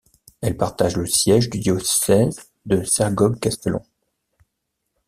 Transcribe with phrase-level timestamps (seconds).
[0.41, 3.83] Elle partage le siège du diocèse de Segorbe-Castellón.